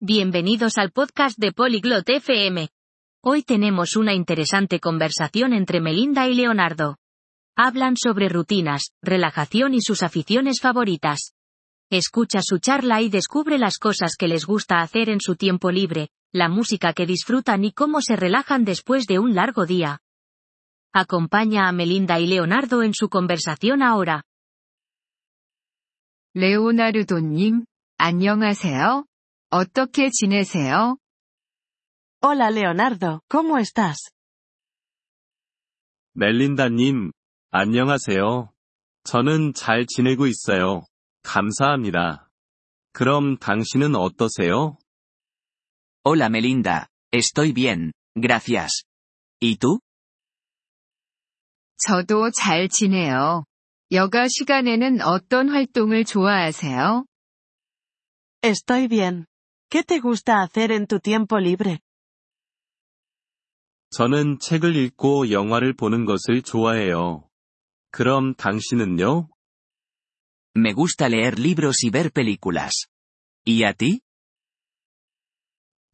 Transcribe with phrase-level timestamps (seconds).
[0.00, 2.68] Bienvenidos al podcast de Polyglot FM.
[3.22, 6.98] Hoy tenemos una interesante conversación entre Melinda y Leonardo.
[7.56, 11.34] Hablan sobre rutinas, relajación y sus aficiones favoritas.
[11.90, 16.10] Escucha su charla y descubre las cosas que les gusta hacer en su tiempo libre,
[16.32, 20.00] la música que disfrutan y cómo se relajan después de un largo día.
[20.92, 24.24] Acompaña a Melinda y Leonardo en su conversación ahora.
[26.34, 27.64] 레오나르도님,
[27.96, 29.06] 안녕하세요.
[29.50, 30.98] 어떻게 지내세요?
[32.22, 33.96] Hola Leonardo, ¿cómo estás?
[36.14, 37.12] 멜린다님,
[37.50, 38.52] 안녕하세요.
[39.04, 40.84] 저는 잘 지내고 있어요.
[41.22, 42.28] 감사합니다.
[42.92, 44.78] 그럼 당신은 어떠세요?
[46.04, 48.84] Hola Melinda, estoy bien, gracias.
[49.40, 49.78] ¿Y tú?
[51.78, 53.44] 저도 잘 지내요.
[53.92, 57.04] 여가 시간에는 어떤 활동을 좋아하세요?
[58.42, 59.26] Estoy bien.
[59.68, 61.80] ¿Qué te gusta hacer en tu tiempo libre?
[63.90, 67.28] 저는 책을 읽고 영화를 보는 것을 좋아해요.
[67.90, 69.28] 그럼 당신은요?
[70.56, 72.86] Me gusta leer libros y ver películas.
[73.46, 74.00] ¿Y a ti?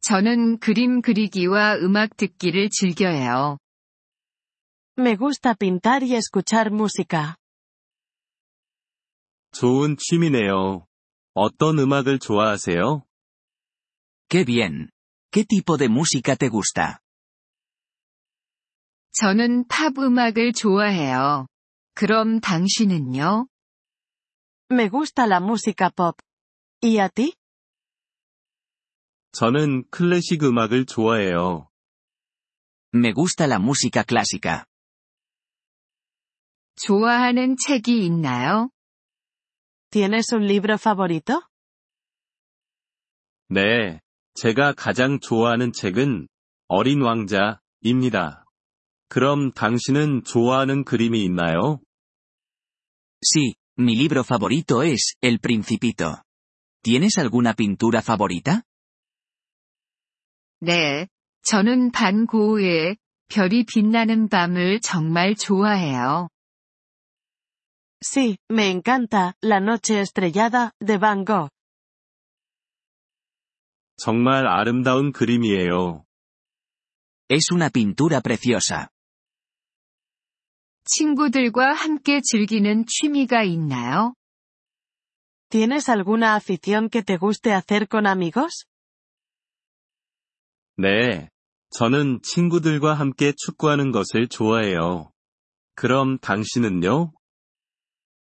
[0.01, 3.57] 저는 그림 그리기와 음악 듣기를 즐겨해요.
[4.99, 7.35] Me gusta pintar y escuchar música.
[9.51, 10.85] 좋은 취미네요.
[11.33, 13.03] 어떤 음악을 좋아하세요?
[14.33, 14.89] Qué bien.
[15.31, 16.99] ¿Qué tipo de música te gusta?
[19.11, 21.45] 저는 팝 음악을 좋아해요.
[21.93, 23.45] 그럼 당신은요?
[24.71, 26.17] Me gusta la música pop.
[26.81, 27.35] ¿Y a ti?
[29.33, 31.67] 저는 클래식 음악을 좋아해요.
[32.95, 34.65] Me gusta la música clásica.
[36.77, 38.71] 좋아하는 책이 있나요?
[39.91, 41.43] ¿Tienes un libro favorito?
[43.49, 43.99] 네,
[44.33, 46.27] 제가 가장 좋아하는 책은
[46.67, 48.45] 어린 왕자입니다.
[49.07, 51.79] 그럼 당신은 좋아하는 그림이 있나요?
[53.21, 56.23] Sí, mi libro favorito es El Principito.
[56.83, 58.63] ¿Tienes alguna pintura favorita?
[60.61, 61.07] 네,
[61.43, 62.97] 저는 반 고흐의
[63.29, 66.29] 별이 빛나는 밤을 정말 좋아해요.
[68.01, 71.52] Sí, me encanta, La Noche Estrellada, de Van Gogh.
[73.97, 76.05] 정말 아름다운 그림이에요.
[77.29, 78.89] Es una pintura preciosa.
[80.85, 84.13] 친구들과 함께 즐기는 취미가 있나요?
[85.49, 88.65] ¿Tienes alguna afición que te guste hacer con amigos?
[90.77, 91.29] 네,
[91.69, 95.11] 저는 친구들과 함께 축구하는 것을 좋아해요.
[95.75, 97.13] 그럼 당신은요?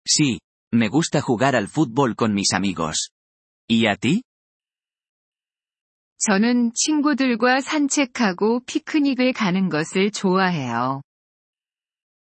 [0.06, 0.40] Sí,
[0.72, 3.10] me gusta jugar al fútbol con mis amigos.
[3.68, 4.22] ¿Y a ti?
[6.20, 11.00] 저는 친구들과 산책하고 피크닉을 가는 것을 좋아해요.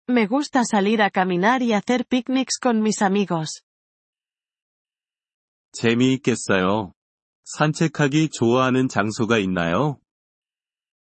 [0.08, 3.62] Me gusta salir a caminar y hacer picnics con mis amigos.
[5.72, 6.92] 재미있겠어요.
[7.44, 9.98] 산책하기 좋아하는 장소가 있나요?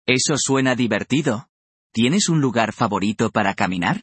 [0.07, 1.47] Eso suena divertido.
[1.93, 4.01] ¿Tienes un lugar favorito para caminar?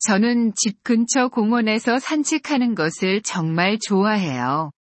[0.00, 4.72] 저는 집 근처 공원에서 산책하는 것을 정말 좋아해요.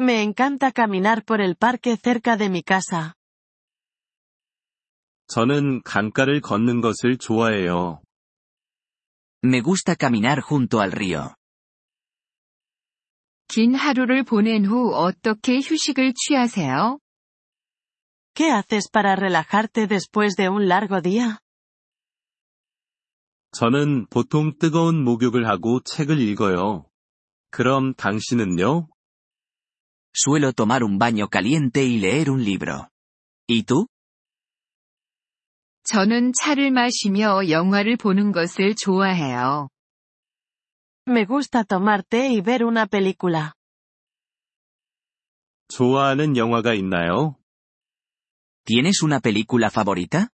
[0.00, 3.14] Me encanta caminar por el parque cerca de mi casa.
[5.26, 8.00] 저는 강가를 걷는 것을 좋아해요.
[9.44, 11.34] Me gusta caminar junto al río.
[13.48, 16.98] 긴 하루를 보낸 후 어떻게 휴식을 취하세요?
[18.34, 21.38] ¿Qué haces para relajarte después de un largo día?
[23.50, 26.86] 저는 보통 뜨거운 목욕을 하고 책을 읽어요.
[27.50, 28.88] 그럼 당신은요?
[30.20, 32.88] Suelo tomar un baño caliente y leer un libro.
[33.46, 33.86] ¿Y tú?
[35.84, 39.68] 저는 차를 마시며 영화를 보는 것을 좋아해요.
[41.06, 43.52] Me gusta tomar té y ver una película.
[45.68, 47.36] 좋아하는 영화가 있나요?
[48.64, 50.26] ¿Tienes una película favorita?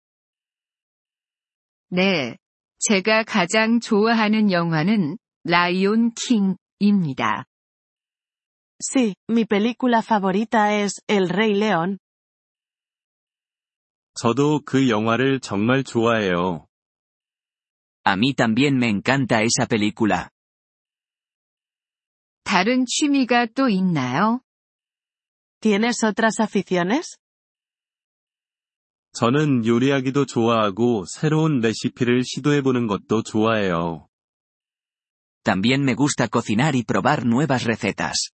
[1.91, 2.37] 네.
[2.79, 7.47] 제가 가장 좋아하는 영화는 라이온 킹입니다.
[8.81, 12.00] Sí, mi película favorita es El Rey León.
[14.14, 16.68] 저도 그 영화를 정말 좋아해요.
[18.04, 20.30] A mí también me encanta esa película.
[22.44, 24.42] 다른 취미가 또 있나요?
[25.60, 27.18] ¿Tienes otras aficiones?
[29.14, 34.08] 저는 요리하기도 좋아하고 새로운 레시피를 시도해보는 것도 좋아해요.
[35.44, 38.31] También me gusta cocinar y probar nuevas recetas.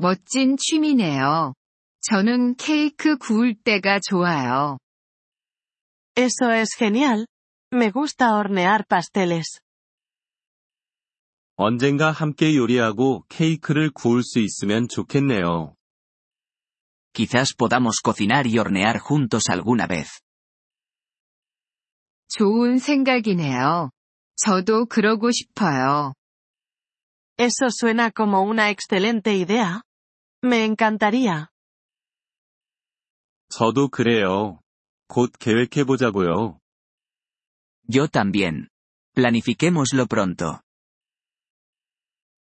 [0.00, 1.52] 멋진 취미네요.
[2.00, 4.78] 저는 케이크 구울 때가 좋아요.
[6.16, 7.26] Eso es genial.
[7.70, 9.60] Me gusta hornear pasteles.
[11.56, 15.74] 언젠가 함께 요리하고 케이크를 구울 수 있으면 좋겠네요.
[17.12, 20.22] Quizás podamos cocinar y hornear juntos alguna vez.
[22.28, 23.90] 좋은 생각이네요.
[24.36, 26.14] 저도 그러고 싶어요.
[27.38, 29.82] Eso suena como una excelente idea.
[30.42, 31.48] Me encantaría.
[33.50, 34.60] 저도 그래요.
[35.08, 36.58] 곧 계획해보자고요.
[37.92, 38.68] Yo también.
[39.14, 40.60] Planifiquémoslo pronto.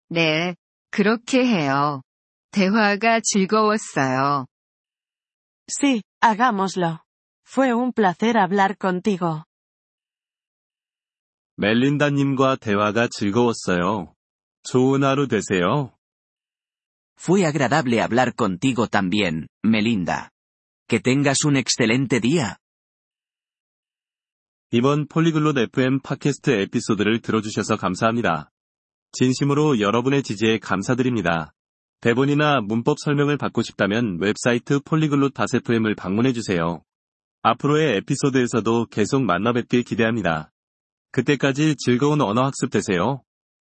[0.08, 0.54] 네,
[0.90, 2.02] 그렇게 해요.
[2.50, 4.46] 대화가 즐거웠어요.
[5.68, 7.02] Sí, hagámoslo.
[7.44, 9.44] Fue un placer hablar contigo.
[11.56, 14.14] 멜린다님과 대화가 즐거웠어요.
[14.62, 15.92] 좋은 하루 되세요.
[17.22, 20.30] Fue agradable hablar contigo también, Melinda.
[20.88, 22.56] Que tengas un excelente día.
[24.70, 28.50] 이번 폴리글롯 FM 팟캐스트 에피소드를 들어주셔서 감사합니다.
[29.12, 31.52] 진심으로 여러분의 지지에 감사드립니다.
[32.00, 36.82] 대본이나 문법 설명을 받고 싶다면 웹사이트 폴리글롯 FM을 방문해주세요.
[37.42, 40.52] 앞으로의 에피소드에서도 계속 만나 뵙길 기대합니다.
[41.12, 43.22] 그때까지 즐거운 언어 학습 되세요.